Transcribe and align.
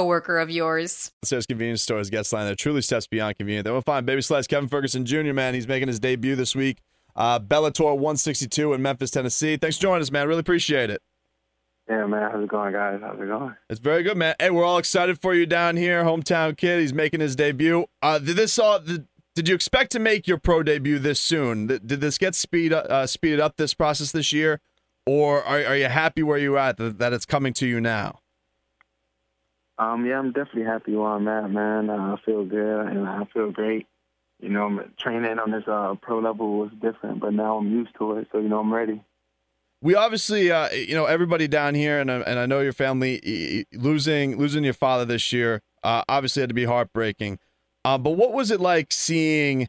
coworker 0.00 0.38
of 0.38 0.50
yours. 0.50 1.12
Sarah's 1.22 1.46
convenience 1.46 1.82
stores 1.82 2.10
guest 2.10 2.32
line 2.32 2.46
that 2.46 2.56
truly 2.56 2.80
steps 2.82 3.06
beyond 3.06 3.36
convenient. 3.36 3.64
Then 3.64 3.74
we'll 3.74 3.82
find 3.82 4.06
Baby 4.06 4.22
Slice 4.22 4.46
Kevin 4.46 4.68
Ferguson 4.68 5.04
Jr. 5.04 5.32
Man, 5.32 5.54
he's 5.54 5.68
making 5.68 5.88
his 5.88 6.00
debut 6.00 6.36
this 6.36 6.56
week. 6.56 6.78
Uh, 7.14 7.38
Bellator 7.38 7.92
162 7.92 8.72
in 8.72 8.80
Memphis, 8.80 9.10
Tennessee. 9.10 9.56
Thanks 9.56 9.76
for 9.76 9.82
joining 9.82 10.02
us, 10.02 10.10
man. 10.10 10.26
Really 10.26 10.40
appreciate 10.40 10.90
it. 10.90 11.02
Yeah, 11.88 12.06
man. 12.06 12.30
How's 12.30 12.44
it 12.44 12.48
going, 12.48 12.72
guys? 12.72 13.00
How's 13.02 13.20
it 13.20 13.26
going? 13.26 13.54
It's 13.68 13.80
very 13.80 14.02
good, 14.02 14.16
man. 14.16 14.36
Hey, 14.38 14.50
we're 14.50 14.64
all 14.64 14.78
excited 14.78 15.20
for 15.20 15.34
you 15.34 15.44
down 15.44 15.76
here. 15.76 16.04
Hometown 16.04 16.56
kid. 16.56 16.80
He's 16.80 16.94
making 16.94 17.20
his 17.20 17.36
debut. 17.36 17.86
Uh, 18.00 18.18
did 18.18 18.36
this 18.36 18.58
all? 18.58 18.78
Did, 18.78 19.06
did 19.34 19.48
you 19.48 19.54
expect 19.54 19.92
to 19.92 19.98
make 19.98 20.26
your 20.26 20.38
pro 20.38 20.62
debut 20.62 20.98
this 20.98 21.20
soon? 21.20 21.66
Did, 21.66 21.86
did 21.86 22.00
this 22.00 22.16
get 22.16 22.34
speed 22.34 22.72
uh, 22.72 23.06
speeded 23.06 23.40
up 23.40 23.56
this 23.56 23.74
process 23.74 24.12
this 24.12 24.32
year, 24.32 24.60
or 25.04 25.42
are, 25.42 25.64
are 25.64 25.76
you 25.76 25.86
happy 25.86 26.22
where 26.22 26.38
you're 26.38 26.58
at 26.58 26.76
that, 26.76 26.98
that 26.98 27.12
it's 27.12 27.26
coming 27.26 27.52
to 27.54 27.66
you 27.66 27.80
now? 27.80 28.19
Um, 29.80 30.04
yeah, 30.04 30.18
I'm 30.18 30.32
definitely 30.32 30.64
happy 30.64 30.94
where 30.94 31.08
I'm 31.08 31.26
at, 31.26 31.50
man. 31.50 31.88
Uh, 31.88 32.14
I 32.14 32.16
feel 32.26 32.44
good 32.44 32.86
and 32.86 33.08
I 33.08 33.24
feel 33.32 33.50
great. 33.50 33.86
You 34.38 34.50
know, 34.50 34.84
training 34.98 35.38
on 35.38 35.50
this 35.50 35.64
uh, 35.66 35.94
pro 36.02 36.18
level 36.18 36.58
was 36.58 36.70
different, 36.82 37.20
but 37.20 37.32
now 37.32 37.56
I'm 37.56 37.70
used 37.70 37.92
to 37.98 38.18
it, 38.18 38.28
so 38.30 38.38
you 38.38 38.48
know 38.48 38.60
I'm 38.60 38.72
ready. 38.72 39.02
We 39.80 39.94
obviously, 39.94 40.52
uh, 40.52 40.68
you 40.70 40.94
know, 40.94 41.06
everybody 41.06 41.48
down 41.48 41.74
here, 41.74 41.98
and 41.98 42.10
and 42.10 42.38
I 42.38 42.44
know 42.44 42.60
your 42.60 42.74
family 42.74 43.66
losing 43.72 44.36
losing 44.36 44.64
your 44.64 44.74
father 44.74 45.06
this 45.06 45.32
year. 45.32 45.62
Uh, 45.82 46.02
obviously, 46.08 46.40
had 46.42 46.50
to 46.50 46.54
be 46.54 46.66
heartbreaking. 46.66 47.38
Uh, 47.82 47.96
but 47.96 48.10
what 48.12 48.34
was 48.34 48.50
it 48.50 48.60
like 48.60 48.92
seeing 48.92 49.68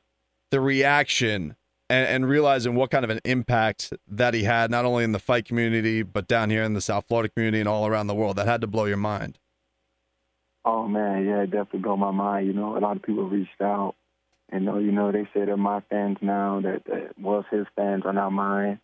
the 0.52 0.60
reaction 0.60 1.56
and, 1.90 2.08
and 2.08 2.28
realizing 2.28 2.76
what 2.76 2.92
kind 2.92 3.06
of 3.06 3.10
an 3.10 3.22
impact 3.24 3.94
that 4.06 4.34
he 4.34 4.44
had, 4.44 4.70
not 4.70 4.84
only 4.84 5.06
in 5.06 5.14
the 5.14 5.20
fight 5.20 5.46
community, 5.46 6.04
but 6.04 6.28
down 6.28 6.50
here 6.50 6.64
in 6.64 6.74
the 6.74 6.82
South 6.82 7.06
Florida 7.08 7.30
community 7.30 7.62
and 7.62 7.70
all 7.70 7.88
around 7.88 8.08
the 8.08 8.16
world? 8.16 8.36
That 8.36 8.48
had 8.48 8.60
to 8.60 8.68
blow 8.68 8.86
your 8.86 8.98
mind. 8.98 9.40
Oh 10.64 10.88
man, 10.88 11.26
yeah, 11.26 11.42
it 11.42 11.52
definitely 11.52 11.80
blew 11.80 11.98
my 11.98 12.12
mind. 12.12 12.48
You 12.48 12.54
know, 12.54 12.78
a 12.78 12.80
lot 12.80 12.96
of 12.96 13.04
people 13.04 13.28
reached 13.28 13.62
out, 13.62 13.96
and 14.50 14.70
uh, 14.70 14.78
you 14.78 14.92
know, 14.92 15.12
they 15.12 15.24
say 15.34 15.46
they're 15.46 15.58
my 15.58 15.82
fans 15.90 16.18
now. 16.22 16.62
That, 16.62 16.84
that 16.86 17.20
was 17.20 17.46
his 17.50 17.66
fans 17.76 18.04
are 18.06 18.14
now 18.14 18.30
mine. 18.30 18.80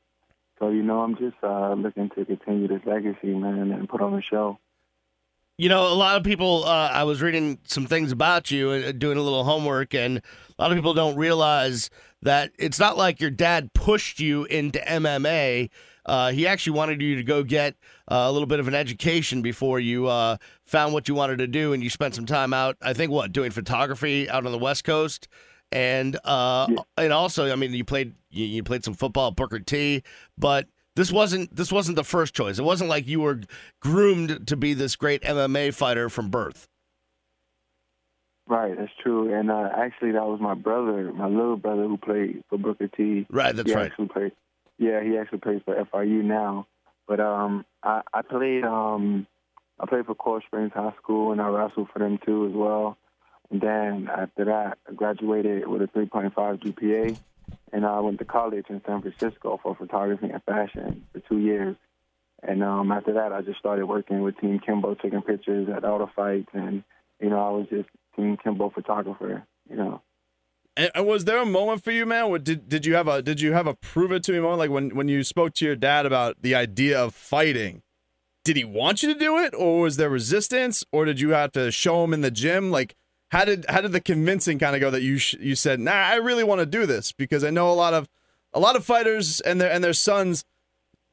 So 0.60 0.70
you 0.70 0.82
know, 0.82 1.02
I'm 1.02 1.16
just 1.18 1.38
uh, 1.44 1.74
looking 1.74 2.10
to 2.16 2.26
continue 2.26 2.68
this 2.68 2.82
legacy, 2.86 3.28
man, 3.28 3.72
and 3.72 3.88
put 3.88 4.02
on 4.02 4.14
a 4.16 4.22
show. 4.22 4.60
You 5.60 5.70
know, 5.70 5.92
a 5.92 5.94
lot 5.94 6.18
of 6.18 6.24
people. 6.24 6.66
Uh, 6.66 6.90
I 6.92 7.04
was 7.04 7.22
reading 7.22 7.60
some 7.64 7.86
things 7.86 8.12
about 8.12 8.50
you 8.50 8.70
uh, 8.70 8.92
doing 8.92 9.18
a 9.18 9.22
little 9.22 9.44
homework, 9.44 9.94
and 9.94 10.18
a 10.18 10.62
lot 10.62 10.72
of 10.72 10.78
people 10.78 10.96
don't 10.96 11.16
realize 11.16 11.90
that 12.24 12.52
it's 12.58 12.80
not 12.80 12.98
like 12.98 13.22
your 13.22 13.30
dad 13.30 13.74
pushed 13.74 14.20
you 14.20 14.46
into 14.46 14.80
MMA. 14.80 15.70
Uh, 16.08 16.32
he 16.32 16.48
actually 16.48 16.78
wanted 16.78 17.02
you 17.02 17.16
to 17.16 17.24
go 17.24 17.44
get 17.44 17.76
uh, 18.10 18.26
a 18.28 18.32
little 18.32 18.48
bit 18.48 18.60
of 18.60 18.68
an 18.68 18.74
education 18.74 19.42
before 19.42 19.80
you 19.80 20.08
uh, 20.08 20.38
found 20.66 20.94
what 20.94 21.08
you 21.08 21.14
wanted 21.14 21.38
to 21.38 21.48
do, 21.48 21.74
and 21.74 21.84
you 21.84 21.90
spent 21.90 22.16
some 22.16 22.26
time 22.26 22.54
out. 22.54 22.78
I 22.82 22.94
think 22.94 23.12
what 23.12 23.32
doing 23.32 23.52
photography 23.52 24.30
out 24.30 24.46
on 24.46 24.52
the 24.52 24.58
West 24.58 24.84
Coast, 24.84 25.28
and 25.72 26.18
uh, 26.24 26.68
yeah. 26.70 26.78
and 26.98 27.14
also, 27.14 27.52
I 27.52 27.56
mean, 27.56 27.74
you 27.74 27.84
played 27.84 28.16
you, 28.30 28.46
you 28.46 28.64
played 28.64 28.84
some 28.84 28.94
football 28.94 29.30
at 29.30 29.36
Booker 29.36 29.60
T, 29.60 30.04
but 30.38 30.68
this 30.96 31.12
wasn't 31.12 31.56
this 31.56 31.72
wasn't 31.72 31.96
the 31.96 32.04
first 32.04 32.34
choice. 32.34 32.58
It 32.58 32.64
wasn't 32.64 32.90
like 32.90 33.08
you 33.08 33.20
were 33.20 33.42
groomed 33.82 34.48
to 34.48 34.56
be 34.56 34.74
this 34.74 34.96
great 34.96 35.22
MMA 35.24 35.74
fighter 35.74 36.10
from 36.10 36.30
birth. 36.30 36.68
Right, 38.50 38.78
that's 38.78 38.92
true. 39.04 39.34
And 39.38 39.52
uh, 39.52 39.70
actually, 39.76 40.14
that 40.14 40.26
was 40.26 40.40
my 40.40 40.54
brother, 40.54 41.12
my 41.12 41.28
little 41.28 41.58
brother, 41.58 41.84
who 41.84 41.98
played 41.98 42.44
for 42.50 42.58
Booker 42.58 42.88
T. 42.88 43.28
Right, 43.30 43.54
that's 43.54 43.70
he 43.70 43.76
right. 43.76 43.88
Actually 43.88 44.08
played, 44.08 44.32
yeah, 44.78 45.04
he 45.04 45.18
actually 45.18 45.40
plays 45.40 45.62
for 45.66 45.76
FIU 45.76 46.24
now. 46.24 46.68
But 47.08 47.20
um, 47.20 47.66
I, 47.84 48.02
I 48.14 48.22
played 48.22 48.64
um, 48.64 49.28
I 49.80 49.86
played 49.86 50.06
for 50.06 50.16
Coral 50.16 50.42
Springs 50.46 50.74
High 50.74 50.94
School, 51.02 51.32
and 51.32 51.42
I 51.42 51.48
wrestled 51.48 51.90
for 51.92 52.00
them 52.00 52.20
too 52.26 52.48
as 52.48 52.54
well. 52.54 52.98
And 53.50 53.62
then 53.62 54.10
after 54.12 54.46
that, 54.46 54.78
I 54.88 54.94
graduated 54.94 55.68
with 55.68 55.82
a 55.82 55.88
3.5 55.88 56.34
GPA, 56.34 57.18
and 57.72 57.86
I 57.86 58.00
went 58.02 58.20
to 58.20 58.26
college 58.26 58.66
in 58.70 58.82
San 58.86 59.02
Francisco 59.02 59.60
for 59.64 59.76
photography 59.76 60.30
and 60.30 60.44
fashion 60.44 61.06
for 61.14 61.20
two 61.22 61.38
years. 61.38 61.78
And 62.44 62.62
um, 62.64 62.92
after 62.92 63.14
that, 63.14 63.32
I 63.32 63.42
just 63.42 63.60
started 63.60 63.86
working 63.86 64.22
with 64.22 64.38
Team 64.40 64.60
Kimbo, 64.60 64.96
taking 64.96 65.22
pictures 65.22 65.70
at 65.74 65.82
the 65.82 66.08
fights, 66.16 66.50
and 66.54 66.84
you 67.20 67.30
know, 67.30 67.40
I 67.40 67.50
was 67.52 67.68
just 67.70 67.90
Team 68.16 68.38
Kimbo 68.38 68.70
photographer. 68.70 69.44
You 69.70 69.76
know. 69.76 70.02
And 70.78 71.08
was 71.08 71.26
there 71.26 71.40
a 71.40 71.46
moment 71.46 71.84
for 71.84 71.92
you, 71.92 72.06
man? 72.06 72.32
Did 72.44 72.70
did 72.70 72.86
you 72.86 72.94
have 72.94 73.08
a 73.08 73.22
did 73.22 73.42
you 73.42 73.54
have 73.54 73.66
a 73.66 73.74
prove 73.74 74.12
it 74.12 74.24
to 74.24 74.32
me 74.32 74.40
moment? 74.40 74.60
Like 74.60 74.70
when 74.70 74.96
when 74.96 75.08
you 75.08 75.24
spoke 75.24 75.54
to 75.56 75.66
your 75.66 75.76
dad 75.76 76.06
about 76.06 76.42
the 76.42 76.54
idea 76.54 77.04
of 77.04 77.16
fighting, 77.16 77.82
did 78.44 78.58
he 78.58 78.64
want 78.64 79.02
you 79.02 79.12
to 79.12 79.20
do 79.20 79.40
it, 79.40 79.56
or 79.56 79.82
was 79.82 79.98
there 79.98 80.10
resistance, 80.10 80.84
or 80.92 81.06
did 81.06 81.20
you 81.20 81.32
have 81.32 81.52
to 81.54 81.72
show 81.72 82.04
him 82.04 82.14
in 82.14 82.22
the 82.22 82.30
gym? 82.30 82.70
Like 82.70 82.96
how 83.30 83.44
did 83.46 83.66
how 83.70 83.82
did 83.82 83.92
the 83.92 84.00
convincing 84.00 84.60
kind 84.60 84.76
of 84.76 84.82
go 84.82 84.92
that 84.92 85.02
you 85.02 85.18
sh- 85.18 85.36
you 85.40 85.56
said, 85.56 85.80
nah, 85.80 85.92
I 85.92 86.16
really 86.16 86.44
want 86.44 86.60
to 86.60 86.66
do 86.66 86.86
this 86.86 87.12
because 87.12 87.44
I 87.44 87.50
know 87.50 87.72
a 87.72 87.74
lot 87.74 87.94
of 87.94 88.08
a 88.54 88.60
lot 88.60 88.76
of 88.76 88.86
fighters 88.86 89.42
and 89.42 89.60
their 89.60 89.72
and 89.72 89.84
their 89.84 89.94
sons 89.94 90.46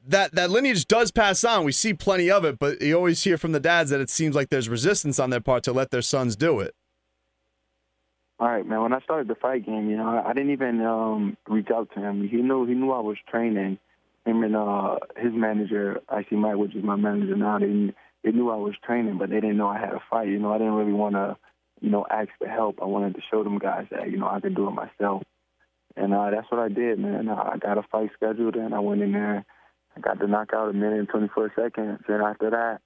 that 0.06 0.34
that 0.34 0.50
lineage 0.50 0.86
does 0.86 1.10
pass 1.10 1.42
on. 1.42 1.64
We 1.64 1.72
see 1.72 1.94
plenty 1.94 2.30
of 2.30 2.44
it, 2.44 2.58
but 2.58 2.82
you 2.82 2.94
always 2.94 3.24
hear 3.24 3.38
from 3.38 3.52
the 3.52 3.60
dads 3.60 3.90
that 3.90 4.00
it 4.00 4.10
seems 4.10 4.34
like 4.34 4.50
there's 4.50 4.68
resistance 4.68 5.18
on 5.18 5.30
their 5.30 5.40
part 5.40 5.62
to 5.64 5.72
let 5.72 5.90
their 5.90 6.02
sons 6.02 6.36
do 6.36 6.60
it. 6.60 6.74
All 8.44 8.50
right, 8.50 8.66
man. 8.66 8.82
When 8.82 8.92
I 8.92 9.00
started 9.00 9.26
the 9.26 9.36
fight 9.36 9.64
game, 9.64 9.88
you 9.88 9.96
know, 9.96 10.22
I, 10.22 10.34
didn't 10.34 10.52
even 10.52 10.82
um, 10.82 11.38
reach 11.48 11.68
out 11.74 11.88
to 11.94 12.00
him. 12.00 12.28
He 12.28 12.36
knew 12.42 12.66
he 12.66 12.74
knew 12.74 12.92
I 12.92 13.00
was 13.00 13.16
training. 13.30 13.78
Him 14.26 14.42
and 14.42 14.54
uh, 14.54 14.96
his 15.16 15.32
manager, 15.32 16.02
Icey 16.10 16.32
Mike, 16.32 16.56
which 16.56 16.76
is 16.76 16.84
my 16.84 16.94
manager 16.94 17.36
now, 17.36 17.58
they 17.58 17.94
they 18.22 18.36
knew 18.36 18.50
I 18.50 18.56
was 18.56 18.74
training, 18.84 19.16
but 19.16 19.30
they 19.30 19.36
didn't 19.36 19.56
know 19.56 19.68
I 19.68 19.78
had 19.78 19.94
a 19.94 20.02
fight. 20.10 20.28
You 20.28 20.38
know, 20.38 20.52
I 20.52 20.58
didn't 20.58 20.74
really 20.74 20.92
want 20.92 21.14
to, 21.14 21.38
you 21.80 21.88
know, 21.88 22.04
ask 22.10 22.28
for 22.38 22.46
help. 22.46 22.80
I 22.82 22.84
wanted 22.84 23.14
to 23.14 23.22
show 23.30 23.42
them 23.44 23.58
guys 23.58 23.86
that 23.90 24.10
you 24.10 24.18
know 24.18 24.28
I 24.28 24.40
could 24.40 24.54
do 24.54 24.68
it 24.68 24.72
myself, 24.72 25.22
and 25.96 26.12
uh, 26.12 26.28
that's 26.28 26.50
what 26.50 26.60
I 26.60 26.68
did, 26.68 26.98
man. 26.98 27.30
I 27.30 27.56
got 27.56 27.78
a 27.78 27.82
fight 27.90 28.10
scheduled, 28.14 28.56
and 28.56 28.74
I 28.74 28.80
went 28.80 29.00
in 29.00 29.12
there. 29.12 29.46
I 29.96 30.00
got 30.00 30.18
the 30.18 30.26
knockout 30.26 30.68
a 30.68 30.74
minute 30.74 30.98
and 30.98 31.08
24 31.08 31.52
seconds, 31.56 32.00
and 32.08 32.22
after 32.22 32.50
that, 32.50 32.80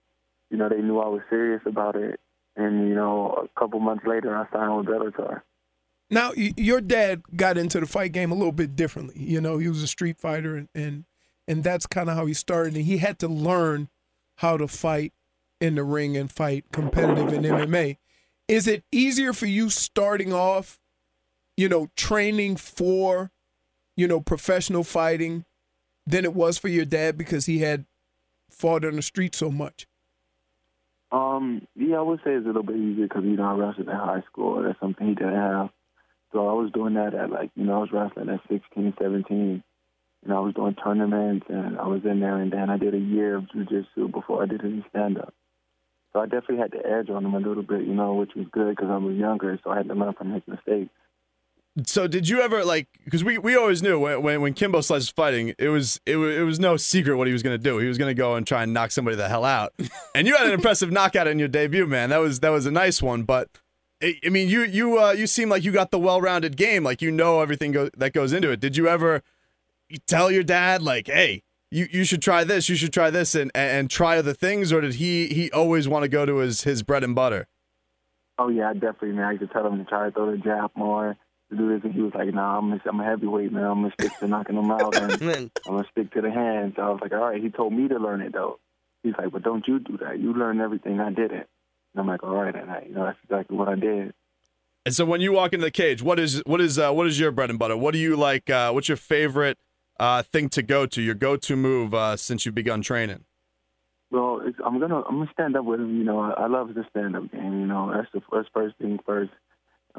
you 0.51 0.57
know, 0.57 0.69
they 0.69 0.83
knew 0.83 1.01
I 1.01 1.09
was 1.09 1.23
serious 1.29 1.63
about 1.67 1.97
it, 1.97 2.21
and 2.59 2.89
you 2.89 2.95
know, 2.95 3.49
a 3.55 3.61
couple 3.61 3.81
months 3.81 4.05
later, 4.07 4.37
I 4.37 4.47
signed 4.53 4.77
with 4.77 4.87
Bellator. 4.87 5.43
Now, 6.11 6.33
your 6.35 6.81
dad 6.81 7.23
got 7.37 7.59
into 7.59 7.81
the 7.81 7.87
fight 7.87 8.13
game 8.13 8.33
a 8.33 8.35
little 8.35 8.53
bit 8.53 8.75
differently. 8.75 9.23
You 9.23 9.41
know, 9.41 9.59
he 9.59 9.69
was 9.69 9.83
a 9.83 9.87
street 9.87 10.19
fighter, 10.19 10.57
and 10.57 10.69
and, 10.75 11.05
and 11.47 11.63
that's 11.63 11.87
kind 11.87 12.11
of 12.11 12.17
how 12.17 12.27
he 12.27 12.35
started. 12.35 12.75
And 12.75 12.85
he 12.85 12.99
had 12.99 13.19
to 13.21 13.29
learn 13.29 13.89
how 14.37 14.57
to 14.57 14.69
fight 14.69 15.13
in 15.61 15.75
the 15.75 15.83
ring 15.83 16.17
and 16.17 16.31
fight 16.31 16.65
competitive 16.73 17.33
in 17.33 17.43
MMA. 17.43 17.99
Is 18.47 18.67
it 18.67 18.85
easier 18.93 19.33
for 19.33 19.47
you 19.47 19.69
starting 19.69 20.33
off, 20.33 20.79
you 21.57 21.69
know, 21.69 21.89
training 21.97 22.57
for, 22.57 23.31
you 23.97 24.09
know, 24.09 24.21
professional 24.21 24.85
fighting 24.85 25.45
than 26.07 26.25
it 26.25 26.35
was 26.35 26.57
for 26.57 26.69
your 26.69 26.85
dad 26.85 27.19
because 27.19 27.47
he 27.47 27.59
had 27.59 27.85
fought 28.49 28.85
on 28.85 28.97
the 28.97 29.03
street 29.03 29.35
so 29.35 29.51
much? 29.51 29.88
Um, 31.11 31.67
yeah, 31.75 31.97
I 31.97 32.03
would 32.03 32.21
say 32.21 32.33
it's 32.33 32.45
a 32.45 32.49
little 32.49 32.63
bit 32.63 32.77
easier 32.77 33.09
because 33.09 33.25
you 33.25 33.37
know 33.37 33.45
I 33.45 33.55
wrestled 33.55 33.89
in 33.89 33.95
high 33.95 34.23
school. 34.31 34.63
That's 34.63 34.79
something 34.81 35.07
he 35.07 35.15
didn't 35.15 35.35
have. 35.35 35.71
So 36.33 36.47
I 36.47 36.53
was 36.53 36.71
doing 36.73 36.95
that 36.95 37.15
at 37.15 37.31
like 37.31 37.51
you 37.55 37.65
know 37.65 37.77
I 37.77 37.79
was 37.79 37.93
wrestling 37.93 38.29
at 38.29 38.41
16, 38.51 38.95
17. 39.01 39.63
And 40.25 40.33
I 40.33 40.41
was 40.41 40.55
doing 40.55 40.75
tournaments 40.75 41.47
and 41.49 41.79
I 41.79 41.87
was 41.87 42.03
in 42.05 42.21
there. 42.21 42.37
And 42.37 42.53
then 42.53 42.71
I 42.71 42.77
did 42.77 42.95
a 42.95 42.99
year 42.99 43.37
of 43.37 43.45
jujitsu 43.45 44.11
before 44.11 44.43
I 44.43 44.47
did 44.47 44.65
any 44.65 44.85
stand 44.91 45.19
up. 45.19 45.33
So 46.13 46.21
I 46.21 46.25
definitely 46.25 46.59
had 46.59 46.73
the 46.73 46.85
edge 46.85 47.11
on 47.11 47.25
him 47.25 47.35
a 47.35 47.39
little 47.39 47.63
bit, 47.63 47.83
you 47.83 47.95
know, 47.95 48.15
which 48.15 48.35
was 48.35 48.47
good 48.51 48.71
because 48.77 48.91
I 48.91 48.97
was 48.97 49.17
younger. 49.17 49.59
So 49.63 49.71
I 49.71 49.77
had 49.77 49.89
to 49.89 49.95
learn 49.95 50.15
from 50.15 50.33
his 50.33 50.43
mistakes. 50.47 50.91
So 51.87 52.07
did 52.09 52.29
you 52.29 52.41
ever 52.41 52.65
like? 52.65 52.89
Because 53.05 53.23
we, 53.23 53.39
we 53.39 53.57
always 53.57 53.83
knew 53.83 53.99
when, 53.99 54.23
when 54.23 54.41
when 54.41 54.55
Kimbo 54.55 54.81
Slice 54.81 55.01
was 55.01 55.09
fighting, 55.11 55.55
it 55.59 55.69
was 55.69 56.01
it 56.07 56.17
was 56.17 56.37
it 56.37 56.43
was 56.43 56.59
no 56.59 56.77
secret 56.77 57.17
what 57.17 57.27
he 57.27 57.33
was 57.33 57.43
going 57.43 57.55
to 57.55 57.63
do. 57.63 57.79
He 57.79 57.87
was 57.87 57.99
going 57.99 58.11
to 58.11 58.15
go 58.15 58.35
and 58.35 58.47
try 58.47 58.63
and 58.63 58.73
knock 58.73 58.91
somebody 58.91 59.17
the 59.17 59.29
hell 59.29 59.45
out. 59.45 59.73
And 60.15 60.27
you 60.27 60.37
had 60.37 60.47
an 60.47 60.53
impressive 60.53 60.91
knockout 60.91 61.29
in 61.29 61.39
your 61.39 61.47
debut, 61.47 61.87
man. 61.87 62.11
That 62.11 62.19
was 62.19 62.41
that 62.41 62.49
was 62.49 62.67
a 62.67 62.71
nice 62.73 63.01
one. 63.01 63.23
But 63.23 63.49
I 64.03 64.29
mean, 64.31 64.49
you 64.49 64.63
you 64.63 65.01
uh, 65.01 65.13
you 65.13 65.27
seem 65.27 65.49
like 65.49 65.63
you 65.65 65.71
got 65.71 65.91
the 65.91 65.99
well-rounded 65.99 66.57
game. 66.57 66.83
Like 66.83 67.01
you 67.03 67.11
know 67.11 67.41
everything 67.41 67.73
go- 67.73 67.91
that 67.97 68.13
goes 68.13 68.33
into 68.33 68.51
it. 68.51 68.59
Did 68.59 68.77
you 68.77 68.89
ever 68.89 69.23
tell 70.07 70.31
your 70.31 70.43
dad 70.43 70.83
like, 70.83 71.07
"Hey, 71.07 71.43
you 71.71 71.87
you 71.91 72.05
should 72.05 72.23
try 72.23 72.45
this, 72.45 72.69
you 72.69 72.77
should 72.77 72.93
try 72.93 73.11
this, 73.11 73.35
and 73.35 73.51
and 73.55 73.91
try 73.91 74.19
other 74.19 74.33
things, 74.33 74.73
or 74.73 74.81
did 74.81 74.95
he 74.95 75.29
he 75.29 75.51
always 75.53 75.87
want 75.87 76.03
to 76.05 76.09
go 76.09 76.25
to 76.27 76.37
his 76.37 76.63
his 76.63 76.83
bread 76.83 77.05
and 77.05 77.15
butter? 77.15 77.47
Oh 78.39 78.49
yeah, 78.49 78.73
definitely, 78.73 79.13
man. 79.13 79.25
I 79.25 79.31
used 79.33 79.43
to 79.43 79.49
tell 79.49 79.67
him 79.67 79.79
to 79.79 79.85
try 79.85 80.07
to 80.07 80.11
throw 80.13 80.31
the 80.31 80.39
jab 80.39 80.71
more, 80.75 81.17
to 81.51 81.57
do 81.57 81.69
this, 81.69 81.85
and 81.85 81.95
he 81.95 82.03
was 82.03 82.13
like, 82.15 82.33
"Nah, 82.33 82.59
I'm 82.59 82.73
a, 82.73 82.81
I'm 82.87 83.01
a 83.01 83.05
heavyweight, 83.05 83.53
man. 83.53 83.65
I'm 83.65 83.83
gonna 83.83 83.95
stick 83.99 84.19
to 84.19 84.29
knocking 84.29 84.57
them 84.57 84.71
out, 84.71 84.97
and 84.97 85.13
I'm 85.23 85.51
gonna 85.67 85.89
stick 85.91 86.13
to 86.13 86.21
the 86.21 86.31
hands." 86.31 86.75
So 86.77 86.83
I 86.83 86.91
was 86.91 87.01
like, 87.01 87.13
"All 87.13 87.19
right." 87.31 87.43
He 87.43 87.51
told 87.51 87.73
me 87.73 87.89
to 87.89 87.99
learn 87.99 88.21
it 88.21 88.33
though. 88.33 88.59
He's 89.03 89.15
like, 89.17 89.33
"But 89.33 89.43
don't 89.43 89.67
you 89.67 89.79
do 89.79 89.97
that? 89.99 90.19
You 90.19 90.35
learn 90.35 90.61
everything. 90.61 91.01
I 91.01 91.11
did 91.11 91.33
it." 91.33 91.49
And 91.95 92.01
I'm 92.01 92.07
like, 92.07 92.23
"All 92.23 92.35
right," 92.35 92.55
and 92.55 92.71
I, 92.71 92.85
you 92.89 92.95
know, 92.95 93.05
that's 93.05 93.19
exactly 93.25 93.57
what 93.57 93.69
I 93.69 93.77
did. 93.77 94.15
And 94.87 94.95
so 94.95 95.05
when 95.05 95.21
you 95.21 95.33
walk 95.33 95.53
into 95.53 95.67
the 95.67 95.71
cage, 95.71 96.03
what 96.03 96.19
is 96.19 96.43
what 96.47 96.61
is 96.61 96.79
uh, 96.79 96.93
what 96.93 97.07
is 97.07 97.21
your 97.21 97.31
bread 97.31 97.51
and 97.51 97.59
butter? 97.59 97.77
What 97.77 97.93
do 97.93 97.99
you 97.99 98.17
like? 98.17 98.49
Uh, 98.49 98.73
what's 98.73 98.89
your 98.89 98.97
favorite 98.97 99.59
uh, 100.01 100.23
thing 100.23 100.49
to 100.51 100.63
go 100.63 100.87
to? 100.87 101.03
Your 101.03 101.15
go 101.15 101.37
to 101.37 101.57
move 101.57 101.93
uh, 101.95 102.17
since 102.17 102.47
you've 102.47 102.55
begun 102.55 102.81
training? 102.81 103.25
Well, 104.11 104.41
it's, 104.45 104.57
I'm 104.65 104.81
gonna 104.81 105.03
I'm 105.03 105.19
gonna 105.19 105.31
stand 105.33 105.57
up 105.57 105.65
with 105.67 105.81
him. 105.81 105.99
You 105.99 106.05
know, 106.05 106.21
I, 106.21 106.31
I 106.31 106.47
love 106.47 106.73
the 106.75 106.85
stand 106.91 107.17
up 107.17 107.31
game. 107.31 107.61
You 107.61 107.67
know, 107.67 107.93
that's 107.95 108.09
the 108.15 108.23
first 108.31 108.49
first 108.55 108.77
thing 108.79 108.99
first. 109.05 109.31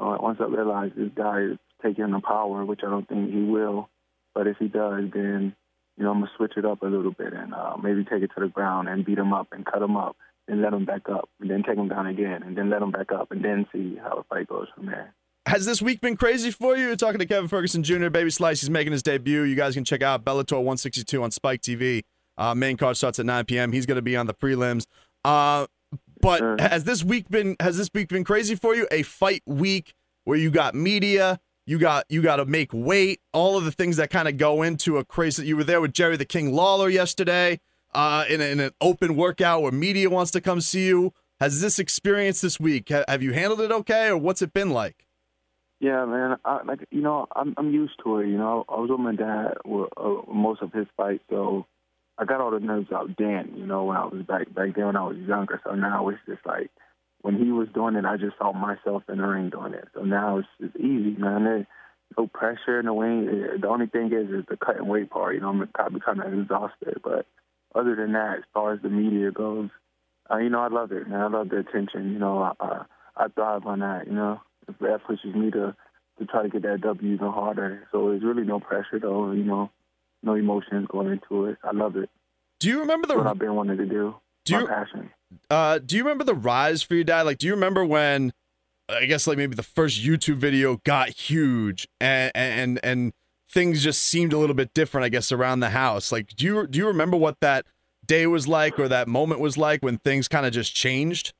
Once 0.00 0.38
I 0.40 0.44
realize 0.44 0.90
this 0.96 1.10
guy 1.14 1.42
is 1.42 1.58
taking 1.82 2.10
the 2.10 2.20
power, 2.20 2.64
which 2.64 2.80
I 2.86 2.90
don't 2.90 3.08
think 3.08 3.30
he 3.30 3.42
will, 3.42 3.88
but 4.34 4.46
if 4.46 4.56
he 4.58 4.68
does, 4.68 5.04
then 5.12 5.54
you 5.96 6.04
know 6.04 6.10
I'm 6.10 6.20
gonna 6.20 6.30
switch 6.36 6.52
it 6.56 6.64
up 6.64 6.82
a 6.82 6.86
little 6.86 7.12
bit 7.12 7.32
and 7.32 7.52
uh, 7.54 7.76
maybe 7.82 8.04
take 8.04 8.22
it 8.22 8.30
to 8.34 8.40
the 8.40 8.48
ground 8.48 8.88
and 8.88 9.04
beat 9.04 9.18
him 9.18 9.32
up 9.32 9.48
and 9.52 9.64
cut 9.64 9.82
him 9.82 9.96
up 9.96 10.16
and 10.48 10.62
let 10.62 10.72
him 10.72 10.84
back 10.84 11.08
up 11.08 11.28
and 11.40 11.50
then 11.50 11.62
take 11.62 11.76
him 11.76 11.88
down 11.88 12.06
again 12.06 12.42
and 12.42 12.56
then 12.56 12.70
let 12.70 12.82
him 12.82 12.90
back 12.90 13.12
up 13.12 13.30
and 13.30 13.44
then 13.44 13.66
see 13.72 13.96
how 14.02 14.16
the 14.16 14.24
fight 14.28 14.48
goes 14.48 14.66
from 14.74 14.86
there. 14.86 15.14
Has 15.46 15.64
this 15.64 15.80
week 15.80 16.00
been 16.00 16.16
crazy 16.16 16.50
for 16.50 16.76
you? 16.76 16.86
You're 16.86 16.96
talking 16.96 17.18
to 17.18 17.26
Kevin 17.26 17.48
Ferguson 17.48 17.82
Jr., 17.82 18.08
Baby 18.08 18.30
Slice. 18.30 18.60
He's 18.60 18.70
making 18.70 18.92
his 18.92 19.02
debut. 19.02 19.42
You 19.42 19.56
guys 19.56 19.74
can 19.74 19.84
check 19.84 20.02
out 20.02 20.24
Bellator 20.24 20.52
162 20.52 21.22
on 21.22 21.30
Spike 21.30 21.62
TV. 21.62 22.02
Uh, 22.36 22.54
main 22.54 22.76
card 22.76 22.96
starts 22.96 23.18
at 23.18 23.26
9 23.26 23.44
p.m. 23.46 23.72
He's 23.72 23.86
going 23.86 23.96
to 23.96 24.02
be 24.02 24.16
on 24.16 24.26
the 24.26 24.34
prelims. 24.34 24.86
Uh, 25.24 25.66
but 26.20 26.38
Sure. 26.38 26.56
has 26.58 26.84
this 26.84 27.04
week 27.04 27.28
been 27.28 27.56
has 27.60 27.76
this 27.76 27.90
week 27.94 28.08
been 28.08 28.24
crazy 28.24 28.54
for 28.54 28.74
you? 28.74 28.86
A 28.90 29.02
fight 29.02 29.42
week 29.46 29.94
where 30.24 30.38
you 30.38 30.50
got 30.50 30.74
media, 30.74 31.40
you 31.66 31.78
got 31.78 32.04
you 32.08 32.22
got 32.22 32.36
to 32.36 32.44
make 32.44 32.72
weight, 32.72 33.20
all 33.32 33.56
of 33.56 33.64
the 33.64 33.72
things 33.72 33.96
that 33.96 34.10
kind 34.10 34.28
of 34.28 34.36
go 34.36 34.62
into 34.62 34.98
a 34.98 35.04
crazy. 35.04 35.46
You 35.46 35.56
were 35.56 35.64
there 35.64 35.80
with 35.80 35.92
Jerry 35.92 36.16
the 36.16 36.24
King 36.24 36.52
Lawler 36.52 36.88
yesterday 36.88 37.60
uh, 37.94 38.24
in, 38.28 38.40
a, 38.40 38.44
in 38.44 38.60
an 38.60 38.70
open 38.80 39.16
workout 39.16 39.62
where 39.62 39.72
media 39.72 40.08
wants 40.10 40.30
to 40.32 40.40
come 40.40 40.60
see 40.60 40.86
you. 40.86 41.12
Has 41.40 41.60
this 41.62 41.78
experience 41.78 42.40
this 42.42 42.60
week? 42.60 42.90
ha- 42.90 43.04
Have 43.08 43.22
you 43.22 43.32
handled 43.32 43.60
it 43.62 43.72
okay, 43.72 44.08
or 44.08 44.16
what's 44.18 44.42
it 44.42 44.52
been 44.52 44.70
like? 44.70 45.06
Yeah, 45.80 46.04
man. 46.04 46.36
I, 46.44 46.62
like 46.64 46.80
you 46.90 47.00
know, 47.00 47.26
I'm 47.34 47.54
I'm 47.56 47.72
used 47.72 47.94
to 48.04 48.18
it. 48.18 48.28
You 48.28 48.36
know, 48.36 48.64
I 48.68 48.78
was 48.78 48.90
with 48.90 49.00
my 49.00 49.14
dad 49.14 49.54
with 49.64 49.88
uh, 49.96 50.30
most 50.30 50.60
of 50.60 50.72
his 50.72 50.86
fights, 50.96 51.24
so 51.30 51.64
I 52.20 52.26
got 52.26 52.40
all 52.40 52.50
the 52.50 52.60
nerves 52.60 52.92
out 52.92 53.08
then. 53.18 53.54
You 53.56 53.66
know, 53.66 53.84
when 53.84 53.96
I 53.96 54.04
was 54.04 54.22
back 54.28 54.52
back 54.54 54.74
then 54.76 54.86
when 54.86 54.96
I 54.96 55.06
was 55.06 55.16
younger. 55.16 55.60
So 55.64 55.74
now 55.74 56.08
it's 56.10 56.18
just 56.26 56.44
like 56.44 56.70
when 57.22 57.36
he 57.36 57.50
was 57.50 57.68
doing 57.72 57.96
it, 57.96 58.04
I 58.04 58.16
just 58.18 58.36
saw 58.36 58.52
myself 58.52 59.04
in 59.08 59.18
the 59.18 59.26
ring 59.26 59.48
doing 59.48 59.72
it. 59.72 59.88
So 59.94 60.02
now 60.02 60.38
it's 60.38 60.48
it's 60.58 60.76
easy, 60.76 61.16
man. 61.18 61.44
There's 61.44 61.66
no 62.18 62.26
pressure, 62.26 62.82
no 62.82 62.94
way. 62.94 63.26
The 63.60 63.68
only 63.68 63.86
thing 63.86 64.12
is 64.12 64.28
is 64.28 64.44
the 64.48 64.58
cut 64.58 64.76
and 64.76 64.88
weight 64.88 65.08
part. 65.08 65.34
You 65.34 65.40
know, 65.40 65.48
I'm 65.48 65.66
kind 65.74 66.02
kind 66.04 66.20
of 66.20 66.38
exhausted, 66.38 67.00
but 67.02 67.26
other 67.74 67.96
than 67.96 68.12
that, 68.12 68.38
as 68.38 68.44
far 68.52 68.74
as 68.74 68.82
the 68.82 68.90
media 68.90 69.30
goes, 69.30 69.70
uh, 70.30 70.38
you 70.38 70.50
know, 70.50 70.60
I 70.60 70.68
love 70.68 70.92
it, 70.92 71.08
man. 71.08 71.20
I 71.20 71.28
love 71.28 71.48
the 71.48 71.58
attention. 71.58 72.12
You 72.12 72.18
know, 72.18 72.42
I, 72.42 72.52
I 72.60 72.84
I 73.16 73.28
thrive 73.28 73.66
on 73.66 73.80
that. 73.80 74.06
You 74.06 74.12
know, 74.12 74.40
that 74.80 75.04
pushes 75.06 75.34
me 75.34 75.50
to 75.52 75.74
to 76.18 76.26
try 76.26 76.42
to 76.42 76.50
get 76.50 76.62
that 76.62 76.82
W 76.82 77.14
even 77.14 77.28
harder. 77.28 77.88
So 77.92 78.10
there's 78.10 78.22
really 78.22 78.44
no 78.44 78.60
pressure 78.60 78.98
though. 79.00 79.32
You 79.32 79.44
know, 79.44 79.70
no 80.22 80.34
emotions 80.34 80.86
going 80.90 81.10
into 81.12 81.46
it. 81.46 81.58
I 81.64 81.72
love 81.72 81.96
it. 81.96 82.10
Do 82.58 82.68
you 82.68 82.80
remember 82.80 83.06
It's 83.08 83.16
what 83.16 83.26
I've 83.26 83.38
been 83.38 83.54
wanting 83.54 83.78
to 83.78 83.86
do. 83.86 84.14
Do 84.44 84.54
My 84.54 84.60
you- 84.60 84.66
passion. 84.66 85.10
uh 85.50 85.78
do 85.78 85.96
you 85.96 86.02
remember 86.02 86.24
the 86.24 86.34
rise 86.34 86.82
for 86.82 86.94
your 86.94 87.04
dad? 87.04 87.22
Like 87.22 87.38
do 87.38 87.46
you 87.46 87.54
remember 87.54 87.84
when 87.84 88.32
I 88.88 89.06
guess 89.06 89.26
like 89.26 89.38
maybe 89.38 89.54
the 89.54 89.62
first 89.62 90.02
YouTube 90.02 90.36
video 90.36 90.76
got 90.84 91.10
huge 91.10 91.88
and 92.00 92.30
and 92.34 92.80
and 92.82 93.12
things 93.50 93.82
just 93.82 94.02
seemed 94.02 94.32
a 94.32 94.38
little 94.38 94.54
bit 94.54 94.72
different 94.74 95.04
I 95.04 95.08
guess 95.08 95.30
around 95.32 95.60
the 95.60 95.70
house. 95.70 96.10
Like 96.12 96.28
do 96.36 96.44
you 96.44 96.66
do 96.66 96.78
you 96.78 96.86
remember 96.86 97.16
what 97.16 97.40
that 97.40 97.66
day 98.06 98.26
was 98.26 98.48
like 98.48 98.78
or 98.78 98.88
that 98.88 99.06
moment 99.08 99.40
was 99.40 99.56
like 99.56 99.82
when 99.82 99.98
things 99.98 100.26
kind 100.28 100.44
of 100.44 100.52
just 100.52 100.74
changed? 100.74 101.32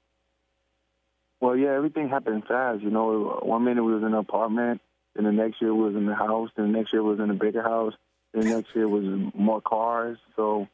Well, 1.41 1.57
yeah, 1.57 1.71
everything 1.75 2.09
happened 2.09 2.45
fast. 2.47 2.83
You 2.83 2.91
know, 2.91 3.41
one 3.43 3.65
minute 3.65 3.83
we 3.83 3.95
was 3.95 4.03
in 4.03 4.09
an 4.09 4.15
apartment, 4.15 4.81
then 5.15 5.25
the 5.25 5.33
next 5.33 5.61
year 5.63 5.75
we 5.75 5.85
was 5.85 5.95
in 5.97 6.07
the 6.07 6.15
house, 6.15 6.51
then 6.57 6.71
the 6.71 6.79
next 6.79 6.93
year 6.93 7.03
we 7.03 7.11
was 7.11 7.21
in 7.21 7.31
a 7.31 7.35
bigger 7.35 7.63
house, 7.63 7.95
the 8.33 8.45
next 8.45 8.69
year 8.75 8.89
was 8.89 9.05
more 9.35 9.61
cars. 9.61 10.19
So 10.37 10.69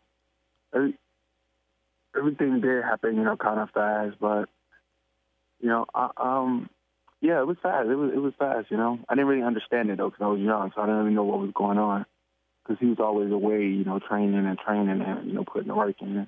every, 0.75 0.94
everything 2.17 2.61
did 2.61 2.85
happen, 2.85 3.17
you 3.17 3.25
know, 3.25 3.37
kind 3.37 3.61
of 3.61 3.70
fast. 3.70 4.17
But 4.20 4.49
you 5.61 5.69
know, 5.69 5.87
I, 5.94 6.11
um, 6.17 6.69
yeah, 7.20 7.41
it 7.41 7.47
was 7.47 7.56
fast. 7.62 7.88
It 7.88 7.94
was 7.94 8.12
it 8.14 8.19
was 8.19 8.35
fast. 8.38 8.70
You 8.70 8.76
know, 8.76 8.99
I 9.08 9.14
didn't 9.14 9.29
really 9.29 9.43
understand 9.43 9.91
it 9.91 9.99
though 9.99 10.11
because 10.11 10.25
I 10.25 10.29
was 10.29 10.41
young, 10.41 10.73
so 10.75 10.82
I 10.82 10.87
didn't 10.87 11.00
really 11.03 11.14
know 11.14 11.25
what 11.25 11.41
was 11.41 11.53
going 11.55 11.79
on. 11.79 12.06
Because 12.62 12.81
he 12.81 12.87
was 12.87 12.99
always 12.99 13.31
away, 13.31 13.62
you 13.62 13.85
know, 13.85 14.00
training 14.00 14.44
and 14.44 14.58
training 14.58 15.00
and 15.00 15.26
you 15.26 15.32
know 15.32 15.44
putting 15.44 15.69
the 15.69 15.75
work 15.75 15.97
in. 16.00 16.26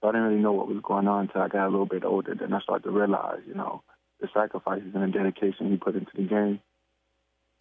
So 0.00 0.08
I 0.08 0.12
didn't 0.12 0.28
really 0.28 0.42
know 0.42 0.52
what 0.52 0.68
was 0.68 0.82
going 0.82 1.06
on 1.06 1.26
until 1.26 1.42
I 1.42 1.48
got 1.48 1.66
a 1.66 1.70
little 1.70 1.86
bit 1.86 2.04
older. 2.04 2.34
Then 2.34 2.52
I 2.52 2.60
started 2.60 2.84
to 2.84 2.90
realize, 2.90 3.40
you 3.46 3.54
know, 3.54 3.82
the 4.20 4.28
sacrifices 4.32 4.90
and 4.94 5.02
the 5.02 5.18
dedication 5.18 5.70
he 5.70 5.76
put 5.76 5.94
into 5.94 6.10
the 6.14 6.22
game. 6.22 6.60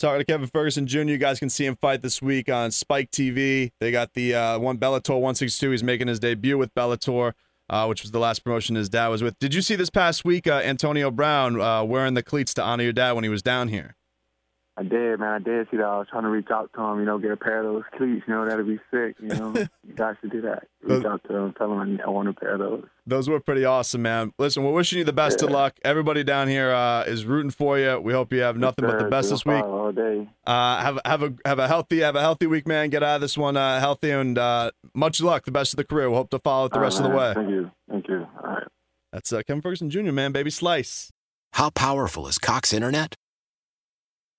Talking 0.01 0.18
to 0.18 0.25
Kevin 0.25 0.48
Ferguson 0.48 0.88
Jr. 0.88 1.01
You 1.01 1.19
guys 1.19 1.38
can 1.38 1.51
see 1.51 1.63
him 1.63 1.75
fight 1.75 2.01
this 2.01 2.24
week 2.24 2.50
on 2.50 2.71
Spike 2.71 3.12
TV. 3.12 3.69
They 3.80 3.92
got 3.92 4.15
the 4.15 4.33
uh, 4.33 4.57
one 4.57 4.80
Bellator 4.80 5.12
162. 5.12 5.69
He's 5.69 5.83
making 5.83 6.07
his 6.07 6.19
debut 6.19 6.57
with 6.57 6.74
Bellator, 6.74 7.33
uh, 7.69 7.86
which 7.86 8.01
was 8.01 8.09
the 8.09 8.18
last 8.18 8.39
promotion 8.39 8.75
his 8.75 8.89
dad 8.89 9.09
was 9.09 9.21
with. 9.21 9.38
Did 9.38 9.53
you 9.53 9.62
see 9.62 9.75
this 9.75 9.92
past 9.92 10.25
week 10.25 10.48
uh, 10.48 10.59
Antonio 10.63 11.12
Brown 11.12 11.62
uh, 11.62 11.83
wearing 11.83 12.15
the 12.15 12.24
cleats 12.24 12.51
to 12.56 12.63
honor 12.63 12.83
your 12.83 12.94
dad 12.94 13.12
when 13.12 13.24
he 13.24 13.30
was 13.30 13.44
down 13.44 13.68
here? 13.68 13.95
I 14.77 14.83
did, 14.83 15.19
man. 15.19 15.29
I 15.29 15.39
did 15.39 15.68
see 15.69 15.77
that. 15.77 15.85
I 15.85 15.97
was 15.97 16.07
trying 16.09 16.23
to 16.23 16.29
reach 16.29 16.47
out 16.50 16.71
to 16.73 16.81
him, 16.81 17.00
you 17.00 17.06
know, 17.06 17.19
get 17.19 17.31
a 17.31 17.38
pair 17.38 17.59
of 17.59 17.65
those 17.65 17.83
cleats. 17.97 18.23
You 18.25 18.33
know, 18.33 18.47
that'd 18.47 18.65
be 18.65 18.79
sick. 18.89 19.15
You 19.19 19.27
know, 19.27 19.53
you 19.88 19.94
guys 19.94 20.15
should 20.21 20.31
do 20.31 20.41
that. 20.41 20.68
Reach 20.81 21.06
out 21.06 21.21
to 21.27 21.35
him, 21.35 21.53
tell 21.57 21.71
him 21.71 22.00
I 22.03 22.09
want 22.09 22.29
a 22.29 22.33
pair 22.33 22.53
of 22.53 22.59
those. 22.59 22.85
Those 23.06 23.27
were 23.29 23.41
pretty 23.41 23.65
awesome, 23.65 24.01
man. 24.01 24.33
Listen, 24.39 24.63
we're 24.63 24.71
wishing 24.71 25.00
you 25.00 25.03
the 25.03 25.12
best 25.12 25.41
of 25.41 25.50
luck. 25.50 25.77
Everybody 25.83 26.23
down 26.23 26.47
here 26.47 26.71
uh, 26.71 27.03
is 27.03 27.25
rooting 27.25 27.51
for 27.51 27.77
you. 27.77 28.00
We 28.00 28.13
hope 28.13 28.31
you 28.31 28.41
have 28.41 28.57
nothing 28.57 28.85
but 28.85 28.97
the 28.97 29.09
best 29.09 29.29
this 29.29 29.45
week. 29.45 29.62
All 29.63 29.91
day. 29.91 30.29
Uh, 30.47 30.81
have 30.81 31.00
have 31.06 31.24
a 31.24 31.33
have 31.45 31.59
a 31.59 31.67
healthy 31.67 32.00
have 32.00 32.15
a 32.15 32.21
healthy 32.21 32.47
week, 32.47 32.65
man. 32.65 32.89
Get 32.89 33.03
out 33.03 33.15
of 33.15 33.21
this 33.21 33.38
one 33.38 33.57
uh, 33.57 33.79
healthy 33.79 34.12
and 34.12 34.38
uh, 34.38 34.71
much 34.94 35.19
luck. 35.21 35.44
The 35.44 35.51
best 35.51 35.74
of 35.74 35.77
the 35.77 35.83
career. 35.83 36.09
We 36.09 36.15
hope 36.15 36.29
to 36.29 36.39
follow 36.39 36.67
it 36.67 36.69
the 36.71 36.77
All 36.77 36.83
rest 36.83 37.00
of 37.00 37.03
the 37.03 37.15
way. 37.15 37.33
Thank 37.35 37.50
you. 37.50 37.71
Thank 37.89 38.07
you. 38.07 38.25
All 38.41 38.50
right. 38.51 38.67
That's 39.12 39.33
uh, 39.33 39.41
Kevin 39.45 39.62
Ferguson 39.62 39.89
Jr. 39.89 40.12
Man, 40.12 40.31
baby 40.31 40.50
slice. 40.50 41.12
How 41.53 41.69
powerful 41.69 42.27
is 42.27 42.38
Cox 42.38 42.71
Internet? 42.71 43.15